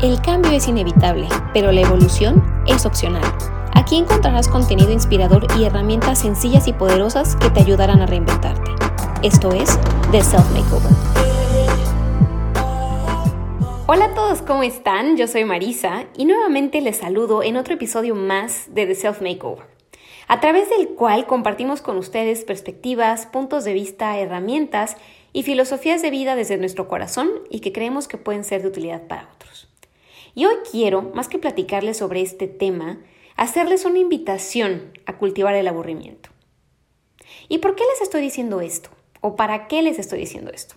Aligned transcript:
El 0.00 0.22
cambio 0.22 0.52
es 0.52 0.68
inevitable, 0.68 1.26
pero 1.52 1.72
la 1.72 1.80
evolución 1.80 2.44
es 2.68 2.86
opcional. 2.86 3.24
Aquí 3.74 3.96
encontrarás 3.96 4.46
contenido 4.46 4.92
inspirador 4.92 5.48
y 5.58 5.64
herramientas 5.64 6.20
sencillas 6.20 6.68
y 6.68 6.72
poderosas 6.72 7.34
que 7.34 7.50
te 7.50 7.58
ayudarán 7.58 8.00
a 8.00 8.06
reinventarte. 8.06 8.70
Esto 9.24 9.50
es 9.50 9.76
The 10.12 10.22
Self 10.22 10.48
Makeover. 10.52 10.92
Hola 13.88 14.04
a 14.04 14.14
todos, 14.14 14.40
¿cómo 14.42 14.62
están? 14.62 15.16
Yo 15.16 15.26
soy 15.26 15.44
Marisa 15.44 16.04
y 16.16 16.26
nuevamente 16.26 16.80
les 16.80 16.98
saludo 16.98 17.42
en 17.42 17.56
otro 17.56 17.74
episodio 17.74 18.14
más 18.14 18.72
de 18.72 18.86
The 18.86 18.94
Self 18.94 19.20
Makeover, 19.20 19.64
a 20.28 20.38
través 20.38 20.70
del 20.70 20.90
cual 20.90 21.26
compartimos 21.26 21.82
con 21.82 21.98
ustedes 21.98 22.44
perspectivas, 22.44 23.26
puntos 23.26 23.64
de 23.64 23.72
vista, 23.72 24.16
herramientas 24.16 24.96
y 25.32 25.42
filosofías 25.42 26.02
de 26.02 26.10
vida 26.10 26.36
desde 26.36 26.56
nuestro 26.56 26.86
corazón 26.86 27.30
y 27.50 27.58
que 27.58 27.72
creemos 27.72 28.06
que 28.06 28.16
pueden 28.16 28.44
ser 28.44 28.62
de 28.62 28.68
utilidad 28.68 29.02
para 29.08 29.24
otros. 29.24 29.37
Y 30.38 30.46
hoy 30.46 30.54
quiero, 30.70 31.02
más 31.02 31.26
que 31.26 31.40
platicarles 31.40 31.96
sobre 31.96 32.20
este 32.20 32.46
tema, 32.46 33.00
hacerles 33.34 33.84
una 33.84 33.98
invitación 33.98 34.92
a 35.04 35.18
cultivar 35.18 35.56
el 35.56 35.66
aburrimiento. 35.66 36.30
¿Y 37.48 37.58
por 37.58 37.74
qué 37.74 37.82
les 37.92 38.02
estoy 38.02 38.20
diciendo 38.20 38.60
esto? 38.60 38.88
¿O 39.20 39.34
para 39.34 39.66
qué 39.66 39.82
les 39.82 39.98
estoy 39.98 40.20
diciendo 40.20 40.52
esto? 40.54 40.76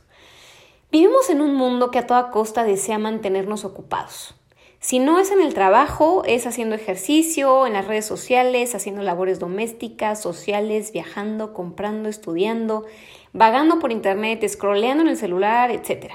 Vivimos 0.91 1.29
en 1.29 1.41
un 1.41 1.53
mundo 1.53 1.91
que 1.91 1.99
a 1.99 2.07
toda 2.07 2.31
costa 2.31 2.63
desea 2.63 2.97
mantenernos 2.97 3.63
ocupados. 3.63 4.33
Si 4.79 4.97
no 4.97 5.19
es 5.19 5.29
en 5.29 5.41
el 5.41 5.53
trabajo, 5.53 6.23
es 6.25 6.47
haciendo 6.47 6.73
ejercicio, 6.73 7.67
en 7.67 7.73
las 7.73 7.85
redes 7.85 8.07
sociales, 8.07 8.73
haciendo 8.73 9.03
labores 9.03 9.37
domésticas, 9.37 10.19
sociales, 10.19 10.91
viajando, 10.91 11.53
comprando, 11.53 12.09
estudiando, 12.09 12.85
vagando 13.31 13.77
por 13.77 13.91
internet, 13.91 14.43
scrolleando 14.49 15.03
en 15.03 15.09
el 15.09 15.17
celular, 15.17 15.69
etc. 15.69 16.13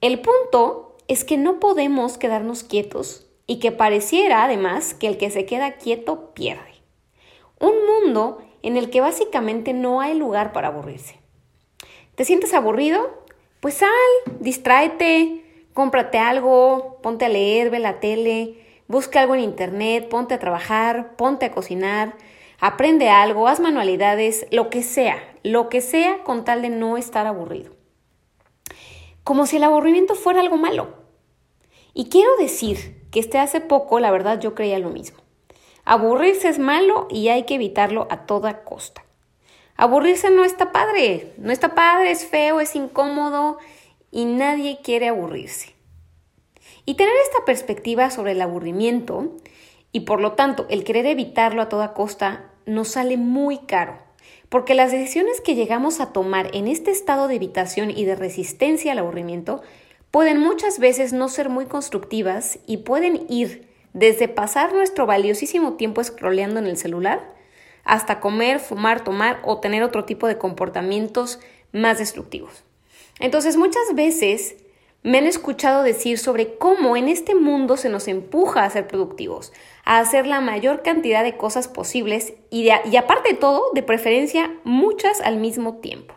El 0.00 0.20
punto 0.20 0.93
es 1.08 1.24
que 1.24 1.36
no 1.36 1.60
podemos 1.60 2.18
quedarnos 2.18 2.62
quietos 2.64 3.26
y 3.46 3.58
que 3.58 3.72
pareciera 3.72 4.44
además 4.44 4.94
que 4.94 5.06
el 5.06 5.18
que 5.18 5.30
se 5.30 5.44
queda 5.44 5.72
quieto 5.72 6.32
pierde. 6.34 6.62
Un 7.60 7.74
mundo 7.86 8.38
en 8.62 8.76
el 8.76 8.90
que 8.90 9.00
básicamente 9.00 9.72
no 9.72 10.00
hay 10.00 10.14
lugar 10.14 10.52
para 10.52 10.68
aburrirse. 10.68 11.18
¿Te 12.14 12.24
sientes 12.24 12.54
aburrido? 12.54 13.22
Pues 13.60 13.74
sal, 13.74 13.90
distráete, 14.40 15.44
cómprate 15.74 16.18
algo, 16.18 16.98
ponte 17.02 17.26
a 17.26 17.28
leer, 17.28 17.70
ve 17.70 17.80
la 17.80 18.00
tele, 18.00 18.58
busca 18.88 19.20
algo 19.20 19.34
en 19.34 19.40
internet, 19.40 20.08
ponte 20.08 20.34
a 20.34 20.38
trabajar, 20.38 21.16
ponte 21.16 21.46
a 21.46 21.50
cocinar, 21.50 22.16
aprende 22.60 23.10
algo, 23.10 23.48
haz 23.48 23.60
manualidades, 23.60 24.46
lo 24.50 24.70
que 24.70 24.82
sea, 24.82 25.18
lo 25.42 25.68
que 25.68 25.80
sea 25.80 26.22
con 26.24 26.44
tal 26.44 26.62
de 26.62 26.70
no 26.70 26.96
estar 26.96 27.26
aburrido 27.26 27.73
como 29.24 29.46
si 29.46 29.56
el 29.56 29.64
aburrimiento 29.64 30.14
fuera 30.14 30.40
algo 30.40 30.58
malo. 30.58 30.94
Y 31.94 32.08
quiero 32.08 32.36
decir 32.36 33.08
que 33.10 33.20
este 33.20 33.38
hace 33.38 33.60
poco, 33.60 33.98
la 33.98 34.10
verdad, 34.10 34.38
yo 34.38 34.54
creía 34.54 34.78
lo 34.78 34.90
mismo. 34.90 35.18
Aburrirse 35.84 36.48
es 36.48 36.58
malo 36.58 37.08
y 37.10 37.28
hay 37.28 37.44
que 37.44 37.54
evitarlo 37.54 38.06
a 38.10 38.26
toda 38.26 38.64
costa. 38.64 39.04
Aburrirse 39.76 40.30
no 40.30 40.44
está 40.44 40.72
padre, 40.72 41.32
no 41.38 41.52
está 41.52 41.74
padre, 41.74 42.10
es 42.10 42.26
feo, 42.26 42.60
es 42.60 42.76
incómodo 42.76 43.58
y 44.10 44.26
nadie 44.26 44.78
quiere 44.82 45.08
aburrirse. 45.08 45.74
Y 46.84 46.94
tener 46.94 47.14
esta 47.24 47.44
perspectiva 47.44 48.10
sobre 48.10 48.32
el 48.32 48.42
aburrimiento 48.42 49.32
y 49.90 50.00
por 50.00 50.20
lo 50.20 50.32
tanto 50.32 50.66
el 50.68 50.84
querer 50.84 51.06
evitarlo 51.06 51.62
a 51.62 51.68
toda 51.68 51.94
costa 51.94 52.50
nos 52.66 52.88
sale 52.88 53.16
muy 53.16 53.58
caro 53.58 54.03
porque 54.54 54.74
las 54.74 54.92
decisiones 54.92 55.40
que 55.40 55.56
llegamos 55.56 55.98
a 55.98 56.12
tomar 56.12 56.48
en 56.54 56.68
este 56.68 56.92
estado 56.92 57.26
de 57.26 57.34
evitación 57.34 57.90
y 57.90 58.04
de 58.04 58.14
resistencia 58.14 58.92
al 58.92 58.98
aburrimiento 58.98 59.62
pueden 60.12 60.38
muchas 60.38 60.78
veces 60.78 61.12
no 61.12 61.28
ser 61.28 61.48
muy 61.48 61.66
constructivas 61.66 62.60
y 62.64 62.76
pueden 62.76 63.26
ir 63.28 63.66
desde 63.94 64.28
pasar 64.28 64.72
nuestro 64.72 65.06
valiosísimo 65.06 65.72
tiempo 65.72 66.04
scrolleando 66.04 66.60
en 66.60 66.66
el 66.66 66.76
celular 66.76 67.34
hasta 67.82 68.20
comer, 68.20 68.60
fumar, 68.60 69.02
tomar 69.02 69.40
o 69.42 69.58
tener 69.58 69.82
otro 69.82 70.04
tipo 70.04 70.28
de 70.28 70.38
comportamientos 70.38 71.40
más 71.72 71.98
destructivos. 71.98 72.62
Entonces 73.18 73.56
muchas 73.56 73.92
veces 73.96 74.54
me 75.04 75.18
han 75.18 75.26
escuchado 75.26 75.82
decir 75.82 76.18
sobre 76.18 76.56
cómo 76.56 76.96
en 76.96 77.08
este 77.08 77.34
mundo 77.34 77.76
se 77.76 77.90
nos 77.90 78.08
empuja 78.08 78.64
a 78.64 78.70
ser 78.70 78.88
productivos, 78.88 79.52
a 79.84 79.98
hacer 79.98 80.26
la 80.26 80.40
mayor 80.40 80.82
cantidad 80.82 81.22
de 81.22 81.36
cosas 81.36 81.68
posibles 81.68 82.32
y, 82.50 82.70
y 82.90 82.96
aparte 82.96 83.34
de 83.34 83.38
todo, 83.38 83.62
de 83.74 83.82
preferencia, 83.82 84.50
muchas 84.64 85.20
al 85.20 85.36
mismo 85.36 85.76
tiempo. 85.76 86.14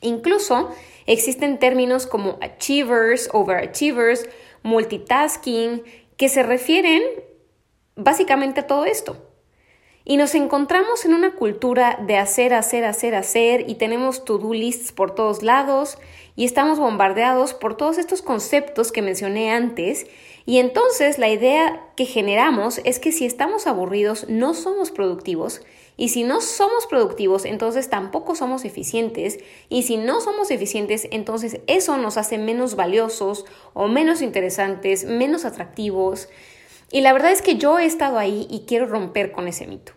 Incluso 0.00 0.70
existen 1.06 1.60
términos 1.60 2.08
como 2.08 2.38
achievers, 2.42 3.28
overachievers, 3.32 4.28
multitasking, 4.64 5.84
que 6.16 6.28
se 6.28 6.42
refieren 6.42 7.02
básicamente 7.94 8.60
a 8.60 8.66
todo 8.66 8.84
esto. 8.84 9.31
Y 10.04 10.16
nos 10.16 10.34
encontramos 10.34 11.04
en 11.04 11.14
una 11.14 11.34
cultura 11.34 11.98
de 12.04 12.16
hacer, 12.16 12.54
hacer, 12.54 12.84
hacer, 12.84 13.14
hacer 13.14 13.68
y 13.68 13.76
tenemos 13.76 14.24
to-do 14.24 14.52
lists 14.52 14.90
por 14.90 15.14
todos 15.14 15.42
lados 15.42 15.96
y 16.34 16.44
estamos 16.44 16.78
bombardeados 16.78 17.54
por 17.54 17.76
todos 17.76 17.98
estos 17.98 18.22
conceptos 18.22 18.90
que 18.90 19.02
mencioné 19.02 19.52
antes 19.52 20.06
y 20.44 20.58
entonces 20.58 21.18
la 21.18 21.28
idea 21.28 21.80
que 21.96 22.04
generamos 22.04 22.80
es 22.84 22.98
que 22.98 23.12
si 23.12 23.26
estamos 23.26 23.66
aburridos 23.66 24.28
no 24.28 24.54
somos 24.54 24.90
productivos 24.90 25.60
y 25.96 26.08
si 26.08 26.24
no 26.24 26.40
somos 26.40 26.86
productivos 26.86 27.44
entonces 27.44 27.90
tampoco 27.90 28.34
somos 28.34 28.64
eficientes 28.64 29.38
y 29.68 29.82
si 29.82 29.98
no 29.98 30.20
somos 30.20 30.50
eficientes 30.50 31.06
entonces 31.12 31.60
eso 31.66 31.96
nos 31.98 32.16
hace 32.16 32.38
menos 32.38 32.74
valiosos 32.74 33.44
o 33.74 33.86
menos 33.86 34.22
interesantes, 34.22 35.04
menos 35.04 35.44
atractivos. 35.44 36.28
Y 36.92 37.00
la 37.00 37.12
verdad 37.14 37.32
es 37.32 37.42
que 37.42 37.56
yo 37.56 37.78
he 37.78 37.86
estado 37.86 38.18
ahí 38.18 38.46
y 38.50 38.66
quiero 38.66 38.86
romper 38.86 39.32
con 39.32 39.48
ese 39.48 39.66
mito. 39.66 39.92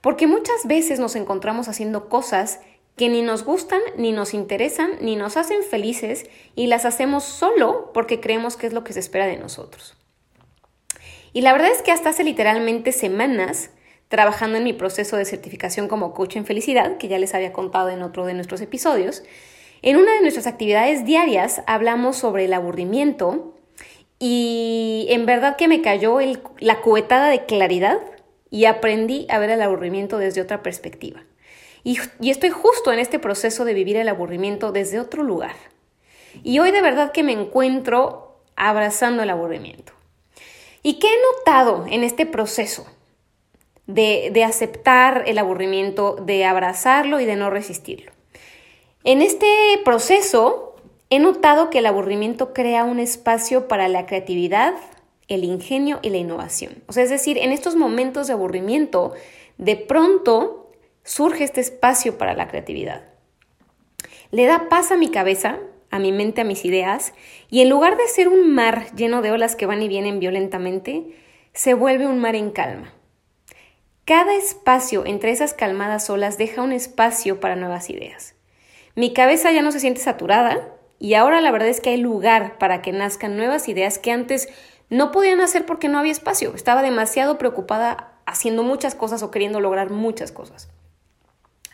Porque 0.00 0.26
muchas 0.26 0.66
veces 0.66 0.98
nos 0.98 1.14
encontramos 1.14 1.68
haciendo 1.68 2.08
cosas 2.08 2.60
que 2.96 3.08
ni 3.08 3.22
nos 3.22 3.44
gustan, 3.44 3.80
ni 3.96 4.12
nos 4.12 4.34
interesan, 4.34 4.90
ni 5.00 5.14
nos 5.14 5.36
hacen 5.36 5.62
felices 5.62 6.28
y 6.56 6.66
las 6.66 6.84
hacemos 6.84 7.24
solo 7.24 7.92
porque 7.94 8.20
creemos 8.20 8.56
que 8.56 8.66
es 8.66 8.72
lo 8.72 8.84
que 8.84 8.92
se 8.92 9.00
espera 9.00 9.26
de 9.26 9.36
nosotros. 9.36 9.96
Y 11.32 11.42
la 11.42 11.52
verdad 11.52 11.70
es 11.70 11.82
que 11.82 11.92
hasta 11.92 12.10
hace 12.10 12.24
literalmente 12.24 12.90
semanas 12.90 13.70
trabajando 14.08 14.58
en 14.58 14.64
mi 14.64 14.72
proceso 14.72 15.16
de 15.16 15.24
certificación 15.24 15.86
como 15.86 16.12
coach 16.12 16.34
en 16.34 16.44
felicidad, 16.44 16.96
que 16.96 17.06
ya 17.06 17.18
les 17.18 17.32
había 17.32 17.52
contado 17.52 17.90
en 17.90 18.02
otro 18.02 18.26
de 18.26 18.34
nuestros 18.34 18.60
episodios, 18.60 19.22
en 19.82 19.96
una 19.96 20.12
de 20.12 20.20
nuestras 20.20 20.48
actividades 20.48 21.04
diarias 21.04 21.62
hablamos 21.68 22.16
sobre 22.16 22.46
el 22.46 22.52
aburrimiento 22.52 23.54
y 24.22 25.06
en 25.08 25.24
verdad 25.24 25.56
que 25.56 25.66
me 25.66 25.80
cayó 25.80 26.18
la 26.58 26.82
cuetada 26.82 27.28
de 27.28 27.46
claridad 27.46 27.98
y 28.50 28.66
aprendí 28.66 29.26
a 29.30 29.38
ver 29.38 29.48
el 29.48 29.62
aburrimiento 29.62 30.18
desde 30.18 30.42
otra 30.42 30.62
perspectiva. 30.62 31.22
Y, 31.84 31.98
estoy 32.28 32.50
justo 32.50 32.92
en 32.92 32.98
este 32.98 33.18
proceso 33.18 33.64
de 33.64 33.72
vivir 33.72 33.96
el 33.96 34.10
aburrimiento 34.10 34.72
desde 34.72 35.00
otro 35.00 35.22
lugar. 35.22 35.54
Y 36.44 36.58
hoy 36.58 36.70
de 36.70 36.82
verdad 36.82 37.12
que 37.12 37.22
me 37.22 37.32
encuentro 37.32 38.42
abrazando 38.56 39.22
el 39.22 39.30
aburrimiento. 39.30 39.94
¿Y 40.82 40.98
qué 40.98 41.08
he 41.08 41.38
notado 41.38 41.86
en 41.88 42.04
este 42.04 42.26
proceso 42.26 42.86
de, 43.86 44.44
aceptar 44.46 45.24
el 45.26 45.38
aburrimiento, 45.38 46.16
de 46.16 46.44
abrazarlo 46.44 47.20
y 47.20 47.24
de 47.24 47.36
no 47.36 47.48
resistirlo? 47.48 48.12
En 49.02 49.22
este 49.22 49.48
proceso 49.82 50.69
he 51.10 51.18
notado 51.18 51.70
que 51.70 51.78
el 51.78 51.86
aburrimiento 51.86 52.54
crea 52.54 52.84
un 52.84 53.00
espacio 53.00 53.66
para 53.66 53.88
la 53.88 54.06
creatividad, 54.06 54.74
el 55.26 55.42
ingenio 55.42 55.98
y 56.02 56.10
la 56.10 56.18
innovación. 56.18 56.82
O 56.86 56.92
sea, 56.92 57.02
es 57.02 57.10
decir, 57.10 57.36
en 57.36 57.50
estos 57.50 57.74
momentos 57.74 58.28
de 58.28 58.32
aburrimiento, 58.32 59.12
de 59.58 59.76
pronto 59.76 60.70
surge 61.02 61.42
este 61.42 61.60
espacio 61.60 62.16
para 62.16 62.34
la 62.34 62.46
creatividad. 62.46 63.02
Le 64.30 64.46
da 64.46 64.68
paz 64.68 64.92
a 64.92 64.96
mi 64.96 65.08
cabeza, 65.08 65.58
a 65.90 65.98
mi 65.98 66.12
mente, 66.12 66.42
a 66.42 66.44
mis 66.44 66.64
ideas, 66.64 67.12
y 67.50 67.60
en 67.60 67.68
lugar 67.68 67.96
de 67.96 68.06
ser 68.06 68.28
un 68.28 68.54
mar 68.54 68.94
lleno 68.94 69.20
de 69.20 69.32
olas 69.32 69.56
que 69.56 69.66
van 69.66 69.82
y 69.82 69.88
vienen 69.88 70.20
violentamente, 70.20 71.16
se 71.52 71.74
vuelve 71.74 72.06
un 72.06 72.20
mar 72.20 72.36
en 72.36 72.50
calma. 72.50 72.94
Cada 74.04 74.34
espacio 74.34 75.04
entre 75.04 75.32
esas 75.32 75.54
calmadas 75.54 76.08
olas 76.08 76.38
deja 76.38 76.62
un 76.62 76.72
espacio 76.72 77.40
para 77.40 77.56
nuevas 77.56 77.90
ideas. 77.90 78.36
Mi 78.94 79.12
cabeza 79.12 79.50
ya 79.50 79.62
no 79.62 79.72
se 79.72 79.80
siente 79.80 80.00
saturada 80.00 80.76
y 81.00 81.14
ahora 81.14 81.40
la 81.40 81.50
verdad 81.50 81.68
es 81.68 81.80
que 81.80 81.90
hay 81.90 81.96
lugar 81.96 82.58
para 82.58 82.82
que 82.82 82.92
nazcan 82.92 83.38
nuevas 83.38 83.68
ideas 83.68 83.98
que 83.98 84.12
antes 84.12 84.50
no 84.90 85.10
podían 85.12 85.40
hacer 85.40 85.64
porque 85.64 85.88
no 85.88 85.98
había 85.98 86.12
espacio. 86.12 86.54
Estaba 86.54 86.82
demasiado 86.82 87.38
preocupada 87.38 88.12
haciendo 88.26 88.62
muchas 88.62 88.94
cosas 88.94 89.22
o 89.22 89.30
queriendo 89.30 89.60
lograr 89.60 89.90
muchas 89.90 90.30
cosas. 90.30 90.68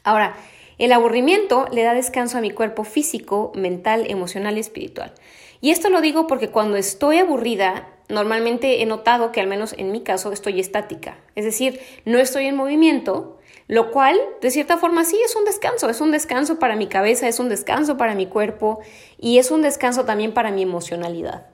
Ahora, 0.05 0.37
el 0.79 0.93
aburrimiento 0.93 1.67
le 1.73 1.83
da 1.83 1.93
descanso 1.93 2.39
a 2.39 2.41
mi 2.41 2.53
cuerpo 2.53 2.85
físico, 2.85 3.51
mental, 3.57 4.05
emocional 4.09 4.57
y 4.59 4.61
espiritual. 4.61 5.13
Y 5.61 5.73
esto 5.73 5.91
lo 5.91 6.01
digo 6.01 6.29
porque 6.29 6.51
cuando 6.51 6.77
estoy 6.77 7.19
aburrida, 7.19 7.89
normalmente 8.09 8.81
he 8.81 8.87
notado 8.87 9.33
que 9.33 9.41
al 9.41 9.49
menos 9.49 9.75
en 9.77 9.91
mi 9.91 10.03
caso 10.03 10.31
estoy 10.31 10.61
estática. 10.61 11.19
Es 11.35 11.45
decir, 11.45 11.81
no 12.05 12.21
estoy 12.21 12.47
en 12.47 12.55
movimiento, 12.55 13.36
lo 13.69 13.91
cual 13.91 14.19
de 14.41 14.51
cierta 14.51 14.77
forma 14.79 15.05
sí 15.05 15.19
es 15.25 15.35
un 15.37 15.45
descanso. 15.45 15.89
Es 15.89 16.01
un 16.01 16.13
descanso 16.13 16.59
para 16.59 16.77
mi 16.77 16.87
cabeza, 16.87 17.29
es 17.29 17.41
un 17.41 17.49
descanso 17.49 17.97
para 17.97 18.15
mi 18.15 18.27
cuerpo 18.27 18.81
y 19.19 19.39
es 19.39 19.51
un 19.51 19.63
descanso 19.63 20.05
también 20.05 20.33
para 20.33 20.51
mi 20.51 20.63
emocionalidad. 20.63 21.47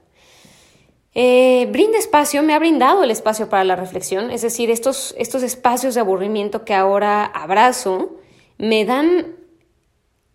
Eh, 1.15 1.67
brinda 1.71 1.97
espacio, 1.97 2.41
me 2.41 2.53
ha 2.53 2.59
brindado 2.59 3.03
el 3.03 3.11
espacio 3.11 3.47
para 3.47 3.63
la 3.63 3.75
reflexión, 3.75 4.31
es 4.31 4.41
decir, 4.41 4.71
estos, 4.71 5.13
estos 5.19 5.43
espacios 5.43 5.93
de 5.93 6.01
aburrimiento 6.01 6.65
que 6.65 6.73
ahora 6.73 7.23
abrazo 7.23 8.15
me 8.57 8.83
dan 8.83 9.35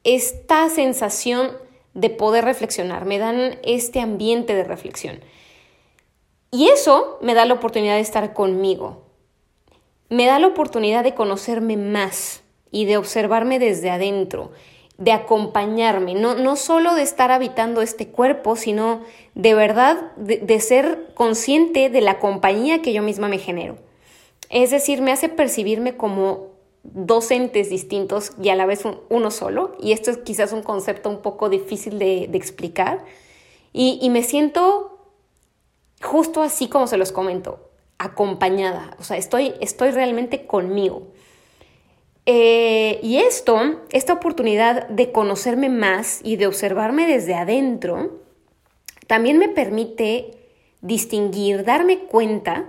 esta 0.04 0.68
sensación 0.68 1.50
de 1.94 2.10
poder 2.10 2.44
reflexionar, 2.44 3.06
me 3.06 3.18
dan 3.18 3.58
este 3.64 4.00
ambiente 4.00 4.54
de 4.54 4.62
reflexión. 4.62 5.20
Y 6.52 6.68
eso 6.68 7.18
me 7.22 7.34
da 7.34 7.44
la 7.44 7.54
oportunidad 7.54 7.96
de 7.96 8.00
estar 8.00 8.32
conmigo, 8.32 9.07
me 10.08 10.26
da 10.26 10.38
la 10.38 10.46
oportunidad 10.46 11.04
de 11.04 11.14
conocerme 11.14 11.76
más 11.76 12.42
y 12.70 12.84
de 12.86 12.96
observarme 12.96 13.58
desde 13.58 13.90
adentro, 13.90 14.52
de 14.98 15.12
acompañarme, 15.12 16.14
no, 16.14 16.34
no 16.34 16.56
solo 16.56 16.94
de 16.94 17.02
estar 17.02 17.30
habitando 17.30 17.82
este 17.82 18.08
cuerpo, 18.08 18.56
sino 18.56 19.02
de 19.34 19.54
verdad 19.54 20.12
de, 20.16 20.60
ser 20.60 21.12
consciente 21.14 21.88
de 21.88 22.00
la 22.00 22.18
compañía 22.18 22.82
que 22.82 22.92
yo 22.92 23.02
misma 23.02 23.28
me 23.28 23.38
genero. 23.38 23.76
Es 24.50 24.70
decir, 24.70 25.00
me 25.00 25.12
hace 25.12 25.28
percibirme 25.28 25.96
como 25.96 26.48
dos 26.82 27.30
entes 27.30 27.70
distintos 27.70 28.32
y 28.42 28.48
a 28.48 28.56
la 28.56 28.66
vez 28.66 28.82
uno 29.08 29.30
solo, 29.30 29.76
y 29.80 29.92
esto 29.92 30.10
es 30.10 30.18
quizás 30.18 30.52
un 30.52 30.62
concepto 30.62 31.10
un 31.10 31.22
poco 31.22 31.48
difícil 31.48 31.98
de, 31.98 32.24
explicar, 32.32 33.04
y, 33.72 33.98
y 34.02 34.10
me 34.10 34.24
siento 34.24 34.98
justo 36.02 36.42
así 36.42 36.68
como 36.68 36.86
se 36.86 36.96
los 36.96 37.12
comento, 37.12 37.60
acompañada, 37.98 38.96
o 38.98 39.02
sea, 39.02 39.16
estoy, 39.16 39.54
estoy 39.60 39.90
realmente 39.90 40.46
conmigo. 40.46 41.08
Eh, 42.26 43.00
y 43.02 43.18
esto, 43.18 43.80
esta 43.90 44.12
oportunidad 44.12 44.86
de 44.88 45.12
conocerme 45.12 45.68
más 45.68 46.20
y 46.22 46.36
de 46.36 46.46
observarme 46.46 47.06
desde 47.06 47.34
adentro, 47.34 48.20
también 49.06 49.38
me 49.38 49.48
permite 49.48 50.32
distinguir, 50.80 51.64
darme 51.64 52.00
cuenta 52.00 52.66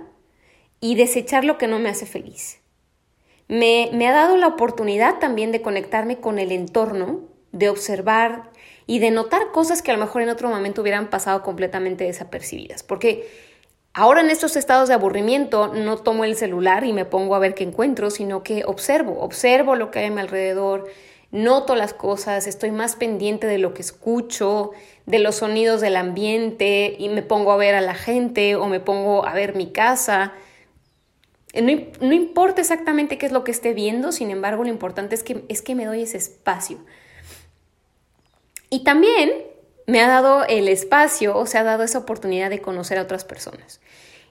y 0.80 0.94
desechar 0.94 1.44
lo 1.44 1.58
que 1.58 1.66
no 1.66 1.78
me 1.78 1.90
hace 1.90 2.06
feliz. 2.06 2.58
Me, 3.48 3.90
me 3.92 4.08
ha 4.08 4.12
dado 4.12 4.36
la 4.36 4.46
oportunidad 4.46 5.18
también 5.18 5.52
de 5.52 5.60
conectarme 5.60 6.20
con 6.20 6.38
el 6.38 6.52
entorno, 6.52 7.20
de 7.52 7.68
observar 7.68 8.50
y 8.86 8.98
de 8.98 9.10
notar 9.10 9.52
cosas 9.52 9.82
que 9.82 9.90
a 9.90 9.94
lo 9.94 10.00
mejor 10.00 10.22
en 10.22 10.30
otro 10.30 10.48
momento 10.48 10.80
hubieran 10.80 11.10
pasado 11.10 11.42
completamente 11.42 12.04
desapercibidas. 12.04 12.82
Porque 12.82 13.28
Ahora 13.92 14.20
en 14.20 14.30
estos 14.30 14.54
estados 14.54 14.88
de 14.88 14.94
aburrimiento 14.94 15.68
no 15.74 15.96
tomo 15.96 16.24
el 16.24 16.36
celular 16.36 16.84
y 16.84 16.92
me 16.92 17.04
pongo 17.04 17.34
a 17.34 17.40
ver 17.40 17.54
qué 17.54 17.64
encuentro, 17.64 18.10
sino 18.10 18.44
que 18.44 18.64
observo, 18.64 19.20
observo 19.20 19.74
lo 19.74 19.90
que 19.90 19.98
hay 19.98 20.06
a 20.06 20.10
mi 20.10 20.20
alrededor, 20.20 20.88
noto 21.32 21.74
las 21.74 21.92
cosas, 21.92 22.46
estoy 22.46 22.70
más 22.70 22.94
pendiente 22.94 23.48
de 23.48 23.58
lo 23.58 23.74
que 23.74 23.82
escucho, 23.82 24.70
de 25.06 25.18
los 25.18 25.36
sonidos 25.36 25.80
del 25.80 25.96
ambiente 25.96 26.94
y 26.98 27.08
me 27.08 27.22
pongo 27.22 27.50
a 27.50 27.56
ver 27.56 27.74
a 27.74 27.80
la 27.80 27.94
gente 27.94 28.54
o 28.54 28.66
me 28.66 28.78
pongo 28.78 29.26
a 29.26 29.34
ver 29.34 29.56
mi 29.56 29.72
casa. 29.72 30.34
No, 31.52 31.72
no 32.00 32.12
importa 32.12 32.60
exactamente 32.60 33.18
qué 33.18 33.26
es 33.26 33.32
lo 33.32 33.42
que 33.42 33.50
esté 33.50 33.74
viendo, 33.74 34.12
sin 34.12 34.30
embargo 34.30 34.62
lo 34.62 34.70
importante 34.70 35.16
es 35.16 35.24
que, 35.24 35.44
es 35.48 35.62
que 35.62 35.74
me 35.74 35.84
doy 35.84 36.02
ese 36.02 36.16
espacio. 36.16 36.78
Y 38.70 38.84
también 38.84 39.49
me 39.90 40.00
ha 40.00 40.06
dado 40.06 40.44
el 40.44 40.68
espacio 40.68 41.36
o 41.36 41.46
se 41.46 41.58
ha 41.58 41.64
dado 41.64 41.82
esa 41.82 41.98
oportunidad 41.98 42.48
de 42.48 42.60
conocer 42.60 42.98
a 42.98 43.02
otras 43.02 43.24
personas. 43.24 43.80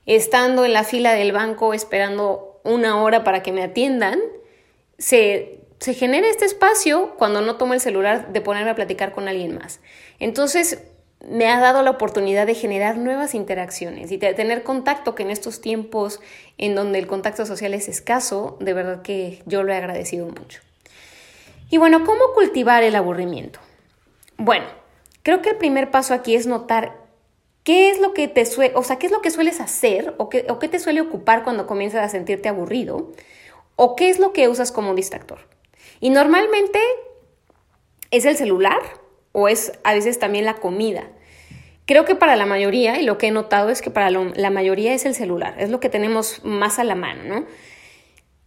Estando 0.05 0.63
en 0.63 0.71
la 0.71 0.85
fila 0.85 1.13
del 1.13 1.33
banco 1.33 1.73
esperando 1.73 2.61
una 2.63 3.03
hora 3.03 3.25
para 3.25 3.43
que 3.43 3.51
me 3.51 3.61
atiendan, 3.61 4.19
se, 4.97 5.59
se 5.79 5.93
genera 5.93 6.29
este 6.29 6.45
espacio 6.45 7.13
cuando 7.17 7.41
no 7.41 7.57
tomo 7.57 7.73
el 7.73 7.81
celular 7.81 8.31
de 8.31 8.39
ponerme 8.39 8.71
a 8.71 8.75
platicar 8.75 9.11
con 9.11 9.27
alguien 9.27 9.53
más. 9.53 9.81
Entonces, 10.19 10.81
me 11.27 11.49
ha 11.49 11.59
dado 11.59 11.81
la 11.83 11.89
oportunidad 11.89 12.47
de 12.47 12.55
generar 12.55 12.95
nuevas 12.95 13.35
interacciones 13.35 14.13
y 14.13 14.17
de 14.17 14.33
tener 14.33 14.63
contacto 14.63 15.13
que 15.13 15.23
en 15.23 15.29
estos 15.29 15.59
tiempos 15.59 16.21
en 16.57 16.73
donde 16.73 16.99
el 16.99 17.07
contacto 17.07 17.45
social 17.45 17.73
es 17.73 17.89
escaso, 17.89 18.55
de 18.61 18.73
verdad 18.73 19.01
que 19.01 19.43
yo 19.45 19.63
lo 19.63 19.73
he 19.73 19.75
agradecido 19.75 20.25
mucho. 20.27 20.61
Y 21.69 21.77
bueno, 21.77 22.05
¿cómo 22.05 22.33
cultivar 22.33 22.83
el 22.83 22.95
aburrimiento? 22.95 23.59
Bueno, 24.37 24.65
Creo 25.23 25.41
que 25.41 25.49
el 25.49 25.57
primer 25.57 25.91
paso 25.91 26.13
aquí 26.13 26.35
es 26.35 26.47
notar 26.47 26.97
qué 27.63 27.89
es 27.89 27.99
lo 27.99 28.13
que 28.13 28.27
te 28.27 28.45
suele, 28.45 28.73
o 28.75 28.83
sea, 28.83 28.97
qué 28.97 29.07
es 29.07 29.11
lo 29.11 29.21
que 29.21 29.31
sueles 29.31 29.59
hacer 29.59 30.15
o 30.17 30.29
qué, 30.29 30.45
o 30.49 30.59
qué 30.59 30.67
te 30.67 30.79
suele 30.79 31.01
ocupar 31.01 31.43
cuando 31.43 31.67
comienzas 31.67 32.03
a 32.03 32.09
sentirte 32.09 32.49
aburrido 32.49 33.11
o 33.75 33.95
qué 33.95 34.09
es 34.09 34.19
lo 34.19 34.33
que 34.33 34.47
usas 34.47 34.71
como 34.71 34.95
distractor. 34.95 35.39
Y 35.99 36.09
normalmente 36.09 36.79
es 38.11 38.25
el 38.25 38.35
celular 38.37 38.79
o 39.31 39.47
es 39.47 39.73
a 39.83 39.93
veces 39.93 40.19
también 40.19 40.45
la 40.45 40.55
comida. 40.55 41.09
Creo 41.85 42.05
que 42.05 42.15
para 42.15 42.35
la 42.35 42.45
mayoría, 42.45 42.99
y 42.99 43.03
lo 43.03 43.17
que 43.17 43.27
he 43.27 43.31
notado 43.31 43.69
es 43.69 43.81
que 43.81 43.89
para 43.89 44.11
la 44.11 44.49
mayoría 44.49 44.93
es 44.93 45.05
el 45.05 45.15
celular, 45.15 45.55
es 45.59 45.69
lo 45.69 45.79
que 45.79 45.89
tenemos 45.89 46.43
más 46.43 46.77
a 46.77 46.83
la 46.83 46.95
mano, 46.95 47.23
¿no? 47.23 47.45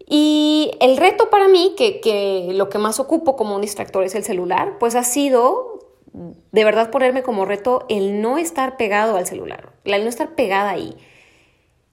Y 0.06 0.72
el 0.80 0.96
reto 0.96 1.30
para 1.30 1.48
mí, 1.48 1.75
que, 1.76 2.00
que, 2.00 2.50
lo 2.52 2.68
que 2.68 2.78
más 2.78 3.00
ocupo 3.00 3.34
como 3.34 3.54
un 3.54 3.62
distractor 3.62 4.04
es 4.04 4.14
el 4.14 4.25
celular, 4.25 4.78
pues 4.78 4.94
ha 4.94 5.04
sido 5.04 5.71
de 6.12 6.64
verdad 6.64 6.91
ponerme 6.91 7.23
como 7.23 7.44
reto 7.44 7.87
el 7.88 8.20
no 8.20 8.38
estar 8.38 8.76
pegado 8.76 9.17
al 9.17 9.26
celular, 9.26 9.73
el 9.85 10.03
no 10.03 10.09
estar 10.09 10.35
pegada 10.35 10.70
ahí. 10.70 10.97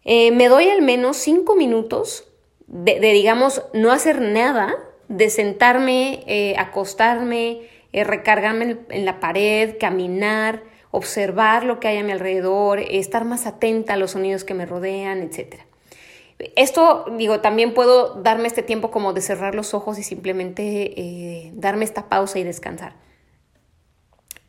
Eh, 0.03 0.31
me 0.31 0.47
doy 0.47 0.69
al 0.69 0.81
menos 0.81 1.17
cinco 1.17 1.55
minutos 1.55 2.25
de, 2.67 2.99
digamos, 2.99 3.63
no 3.73 3.91
hacer 3.91 4.21
nada, 4.21 4.75
de 5.07 5.29
sentarme, 5.29 6.23
eh, 6.27 6.55
acostarme, 6.57 7.61
eh, 7.93 8.03
recargarme 8.03 8.77
en, 8.89 9.05
la 9.05 9.19
pared, 9.19 9.77
caminar, 9.79 10.63
observar 10.91 11.63
lo 11.63 11.79
que 11.79 11.87
hay 11.87 11.97
a 11.97 12.03
mi 12.03 12.11
alrededor, 12.11 12.79
estar 12.79 13.25
más 13.25 13.45
atenta 13.45 13.93
a 13.93 13.97
los 13.97 14.11
sonidos 14.11 14.43
que 14.43 14.53
me 14.53 14.65
rodean, 14.65 15.21
etc. 15.21 15.61
Esto, 16.55 17.05
digo, 17.17 17.41
también 17.41 17.73
puedo 17.73 18.15
darme 18.15 18.47
este 18.47 18.63
tiempo 18.63 18.91
como 18.91 19.13
de 19.13 19.21
cerrar 19.21 19.55
los 19.55 19.73
ojos 19.73 19.97
y 19.97 20.03
simplemente 20.03 21.51
darme 21.53 21.85
esta 21.85 22.07
pausa 22.07 22.39
y 22.39 22.43
descansar. 22.43 22.93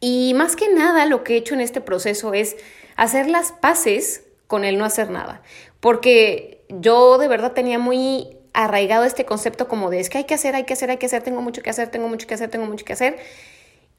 Y 0.00 0.32
más 0.34 0.56
que 0.56 0.68
nada 0.72 1.04
lo 1.06 1.22
que 1.24 1.34
he 1.34 1.36
hecho 1.36 1.54
en 1.54 1.60
este 1.60 1.80
proceso 1.80 2.32
es 2.32 2.56
hacer 2.96 3.28
las 3.28 3.52
paces 3.52 4.24
con 4.46 4.64
el 4.64 4.78
no 4.78 4.84
hacer 4.84 5.10
nada, 5.10 5.42
porque 5.78 6.64
yo 6.68 7.18
de 7.18 7.28
verdad 7.28 7.52
tenía 7.52 7.78
muy 7.78 8.36
arraigado 8.52 9.04
este 9.04 9.24
concepto 9.24 9.68
como 9.68 9.90
de 9.90 10.00
es 10.00 10.10
que 10.10 10.18
hay 10.18 10.24
que 10.24 10.34
hacer, 10.34 10.54
hay 10.54 10.64
que 10.64 10.72
hacer, 10.72 10.90
hay 10.90 10.96
que 10.96 11.06
hacer, 11.06 11.22
tengo 11.22 11.40
mucho 11.40 11.62
que 11.62 11.70
hacer, 11.70 11.88
tengo 11.88 12.08
mucho 12.08 12.26
que 12.26 12.34
hacer, 12.34 12.50
tengo 12.50 12.66
mucho 12.66 12.84
que 12.84 12.92
hacer. 12.92 13.18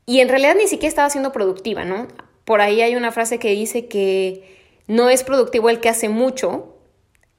Y 0.06 0.19
en 0.19 0.30
realidad 0.30 0.56
ni 0.56 0.68
siquiera 0.68 0.89
estaba 0.89 1.09
siendo 1.09 1.31
productiva, 1.31 1.86
¿no? 1.86 2.07
Por 2.44 2.59
ahí 2.59 2.81
hay 2.81 2.95
una 2.95 3.12
frase 3.12 3.39
que 3.39 3.51
dice 3.51 3.88
que 3.88 4.59
no 4.88 5.09
es 5.09 5.24
productivo 5.24 5.69
el 5.69 5.80
que 5.80 5.89
hace 5.89 6.09
mucho, 6.09 6.75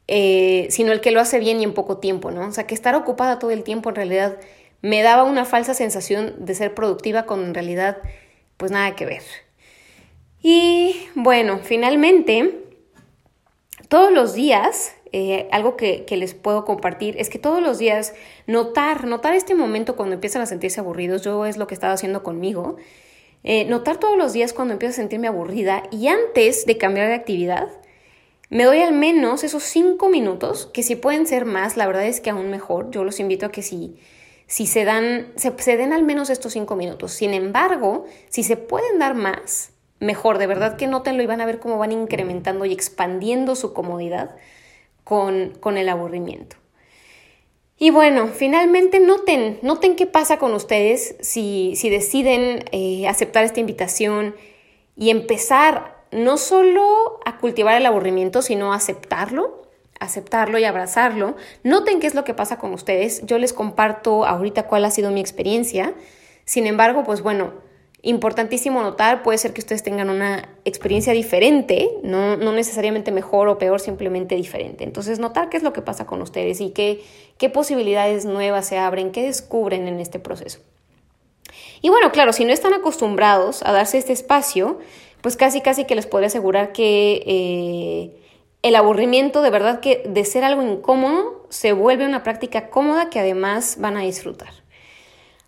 eh, 0.08 0.68
sino 0.70 0.92
el 0.92 1.00
que 1.00 1.10
lo 1.10 1.20
hace 1.20 1.38
bien 1.38 1.60
y 1.60 1.64
en 1.64 1.74
poco 1.74 1.98
tiempo, 1.98 2.30
¿no? 2.30 2.48
O 2.48 2.52
sea, 2.52 2.66
que 2.66 2.74
estar 2.74 2.94
ocupada 2.94 3.38
todo 3.38 3.50
el 3.50 3.62
tiempo 3.62 3.90
en 3.90 3.96
realidad 3.96 4.38
me 4.80 5.02
daba 5.02 5.24
una 5.24 5.44
falsa 5.44 5.74
sensación 5.74 6.34
de 6.44 6.54
ser 6.54 6.74
productiva 6.74 7.24
con 7.24 7.44
en 7.44 7.54
realidad 7.54 7.98
pues 8.56 8.70
nada 8.72 8.94
que 8.94 9.06
ver. 9.06 9.22
Y 10.42 11.08
bueno, 11.14 11.60
finalmente, 11.62 12.62
todos 13.88 14.10
los 14.10 14.34
días, 14.34 14.94
eh, 15.12 15.48
algo 15.52 15.76
que, 15.76 16.04
les 16.10 16.34
puedo 16.34 16.64
compartir 16.64 17.16
es 17.18 17.28
que 17.28 17.38
todos 17.38 17.62
los 17.62 17.78
días 17.78 18.14
notar, 18.46 19.06
notar 19.06 19.34
este 19.34 19.54
momento 19.54 19.96
cuando 19.96 20.14
empiezan 20.14 20.42
a 20.42 20.46
sentirse 20.46 20.80
aburridos, 20.80 21.22
yo 21.22 21.46
es 21.46 21.56
lo 21.56 21.66
que 21.66 21.74
he 21.74 21.76
estado 21.76 21.94
haciendo 21.94 22.22
conmigo, 22.22 22.76
eh, 23.44 23.64
notar 23.66 23.98
todos 23.98 24.16
los 24.16 24.32
días 24.32 24.52
cuando 24.52 24.72
empiezo 24.72 24.92
a 24.92 24.96
sentirme 24.96 25.28
aburrida 25.28 25.82
y 25.90 26.08
antes 26.08 26.66
de 26.66 26.78
cambiar 26.78 27.08
de 27.08 27.14
actividad, 27.14 27.68
me 28.48 28.64
doy 28.64 28.80
al 28.80 28.92
menos 28.92 29.44
esos 29.44 29.62
cinco 29.62 30.08
minutos, 30.08 30.68
que 30.72 30.82
si 30.82 30.96
pueden 30.96 31.26
ser 31.26 31.44
más, 31.44 31.76
la 31.76 31.86
verdad 31.86 32.06
es 32.06 32.20
que 32.20 32.30
aún 32.30 32.50
mejor, 32.50 32.90
yo 32.90 33.04
los 33.04 33.18
invito 33.20 33.46
a 33.46 33.50
que 33.50 33.62
si 33.62 33.96
si 34.52 34.66
se 34.66 34.84
dan, 34.84 35.32
se, 35.36 35.76
den 35.78 35.94
al 35.94 36.02
menos 36.02 36.28
estos 36.28 36.52
cinco 36.52 36.76
minutos. 36.76 37.12
Sin 37.12 37.32
embargo, 37.32 38.04
si 38.28 38.42
se 38.42 38.58
pueden 38.58 38.98
dar 38.98 39.14
más, 39.14 39.70
mejor, 39.98 40.36
de 40.36 40.46
verdad 40.46 40.76
que 40.76 40.86
nótenlo 40.86 41.22
y 41.22 41.26
van 41.26 41.40
a 41.40 41.46
ver 41.46 41.58
cómo 41.58 41.78
van 41.78 41.90
incrementando 41.90 42.66
y 42.66 42.72
expandiendo 42.74 43.56
su 43.56 43.72
comodidad 43.72 44.36
con, 45.04 45.54
con 45.58 45.78
el 45.78 45.88
aburrimiento. 45.88 46.56
Y 47.78 47.92
bueno, 47.92 48.26
finalmente 48.26 49.00
noten, 49.00 49.58
noten 49.62 49.96
qué 49.96 50.04
pasa 50.04 50.38
con 50.38 50.52
ustedes 50.52 51.16
si, 51.22 51.72
si 51.74 51.88
deciden 51.88 52.66
eh, 52.72 53.08
aceptar 53.08 53.44
esta 53.44 53.60
invitación 53.60 54.36
y 54.98 55.08
empezar 55.08 56.04
no 56.10 56.36
solo 56.36 57.20
a 57.24 57.38
cultivar 57.38 57.78
el 57.78 57.86
aburrimiento, 57.86 58.42
sino 58.42 58.74
a 58.74 58.76
aceptarlo 58.76 59.62
aceptarlo 60.02 60.58
y 60.58 60.64
abrazarlo. 60.64 61.36
Noten 61.62 62.00
qué 62.00 62.06
es 62.06 62.14
lo 62.14 62.24
que 62.24 62.34
pasa 62.34 62.58
con 62.58 62.72
ustedes. 62.72 63.24
Yo 63.24 63.38
les 63.38 63.52
comparto 63.52 64.24
ahorita 64.26 64.64
cuál 64.64 64.84
ha 64.84 64.90
sido 64.90 65.10
mi 65.10 65.20
experiencia. 65.20 65.94
Sin 66.44 66.66
embargo, 66.66 67.04
pues 67.04 67.22
bueno, 67.22 67.52
importantísimo 68.02 68.82
notar, 68.82 69.22
puede 69.22 69.38
ser 69.38 69.52
que 69.52 69.60
ustedes 69.60 69.82
tengan 69.82 70.10
una 70.10 70.48
experiencia 70.64 71.12
diferente, 71.12 71.88
no, 72.02 72.36
no, 72.36 72.52
necesariamente 72.52 73.12
mejor 73.12 73.48
o 73.48 73.58
peor, 73.58 73.80
simplemente 73.80 74.34
diferente. 74.34 74.82
Entonces, 74.82 75.20
notar 75.20 75.48
qué 75.48 75.56
es 75.56 75.62
lo 75.62 75.72
que 75.72 75.82
pasa 75.82 76.04
con 76.04 76.20
ustedes 76.20 76.60
y 76.60 76.70
qué, 76.70 77.02
qué 77.38 77.48
posibilidades 77.48 78.24
nuevas 78.24 78.66
se 78.66 78.78
abren, 78.78 79.12
qué 79.12 79.22
descubren 79.22 79.86
en 79.86 80.00
este 80.00 80.18
proceso. 80.18 80.58
Y 81.80 81.90
bueno, 81.90 82.10
claro, 82.10 82.32
si 82.32 82.44
no 82.44 82.52
están 82.52 82.74
acostumbrados 82.74 83.62
a 83.62 83.72
darse 83.72 83.98
este 83.98 84.12
espacio, 84.12 84.78
pues 85.20 85.36
casi 85.36 85.60
casi 85.60 85.84
que 85.84 85.94
les 85.94 86.06
podría 86.06 86.26
asegurar 86.26 86.72
que 86.72 87.22
eh, 87.26 88.21
el 88.62 88.76
aburrimiento 88.76 89.42
de 89.42 89.50
verdad 89.50 89.80
que 89.80 90.04
de 90.06 90.24
ser 90.24 90.44
algo 90.44 90.62
incómodo 90.62 91.46
se 91.50 91.72
vuelve 91.72 92.06
una 92.06 92.22
práctica 92.22 92.70
cómoda 92.70 93.10
que 93.10 93.18
además 93.18 93.76
van 93.78 93.96
a 93.96 94.02
disfrutar. 94.02 94.50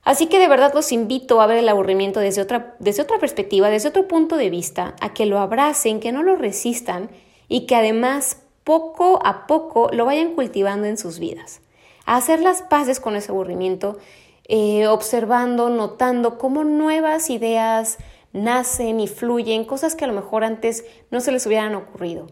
Así 0.03 0.27
que 0.27 0.39
de 0.39 0.49
verdad 0.49 0.75
los 0.75 0.93
invito 0.93 1.41
a 1.41 1.47
ver 1.47 1.59
el 1.59 1.69
aburrimiento 1.69 2.21
desde 2.21 2.43
otra, 2.43 2.77
desde 2.79 3.03
otra 3.03 3.19
perspectiva, 3.19 3.71
desde 3.71 3.89
otro 3.89 4.07
punto 4.07 4.37
de 4.37 4.51
vista, 4.51 4.97
a 5.01 5.15
que 5.15 5.25
lo 5.25 5.39
abracen, 5.39 6.01
que 6.01 6.13
no 6.13 6.23
lo 6.23 6.37
resistan 6.37 7.09
y 7.49 7.67
que 7.67 7.77
además 7.77 8.43
poco 8.65 9.25
a 9.25 9.47
poco 9.47 9.89
lo 9.93 10.05
vayan 10.05 10.35
cultivando 10.35 10.87
en 10.87 10.99
sus 10.99 11.19
vidas. 11.19 11.61
A 12.05 12.17
hacer 12.17 12.41
las 12.41 12.63
paces 12.63 13.01
con 13.01 13.17
ese 13.17 13.31
aburrimiento, 13.31 13.97
eh, 14.47 14.87
observando, 14.89 15.71
notando 15.71 16.37
cómo 16.37 16.65
nuevas 16.65 17.31
ideas 17.31 17.97
nacen 18.35 19.01
y 19.01 19.07
fluyen, 19.09 19.65
cosas 19.65 19.95
que 19.95 20.05
a 20.05 20.09
lo 20.09 20.15
mejor 20.15 20.45
antes 20.45 20.85
no 21.11 21.21
se 21.21 21.33
les 21.33 21.47
hubieran 21.47 21.75
ocurrido. 21.75 22.27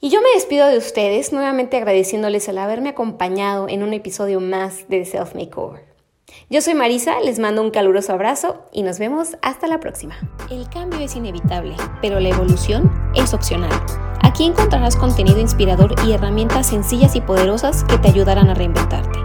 Y 0.00 0.10
yo 0.10 0.20
me 0.20 0.28
despido 0.34 0.66
de 0.66 0.76
ustedes, 0.76 1.32
nuevamente 1.32 1.78
agradeciéndoles 1.78 2.48
el 2.48 2.58
haberme 2.58 2.90
acompañado 2.90 3.66
en 3.68 3.82
un 3.82 3.94
episodio 3.94 4.40
más 4.40 4.88
de 4.88 5.04
Self 5.06 5.34
Makeover. 5.34 5.84
Yo 6.50 6.60
soy 6.60 6.74
Marisa, 6.74 7.18
les 7.20 7.38
mando 7.38 7.62
un 7.62 7.70
caluroso 7.70 8.12
abrazo 8.12 8.66
y 8.72 8.82
nos 8.82 8.98
vemos 8.98 9.36
hasta 9.40 9.66
la 9.66 9.80
próxima. 9.80 10.14
El 10.50 10.68
cambio 10.68 11.00
es 11.00 11.16
inevitable, 11.16 11.76
pero 12.02 12.20
la 12.20 12.28
evolución 12.28 12.92
es 13.14 13.32
opcional. 13.32 13.72
Aquí 14.22 14.44
encontrarás 14.44 14.96
contenido 14.96 15.40
inspirador 15.40 15.94
y 16.06 16.12
herramientas 16.12 16.66
sencillas 16.66 17.16
y 17.16 17.22
poderosas 17.22 17.84
que 17.84 17.96
te 17.96 18.08
ayudarán 18.08 18.50
a 18.50 18.54
reinventarte. 18.54 19.18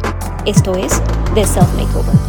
Esto 0.45 0.75
es 0.75 1.01
The 1.35 1.45
Self 1.45 1.67
Makeover. 1.75 2.15